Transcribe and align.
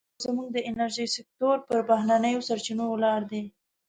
لا 0.03 0.05
هم 0.09 0.19
زموږ 0.25 0.47
د 0.53 0.57
انرژۍ 0.69 1.07
سکتور 1.15 1.57
پر 1.67 1.79
بهرنیو 1.89 2.45
سرچینو 2.47 2.85
ولاړ 2.89 3.21
دی. 3.31 3.43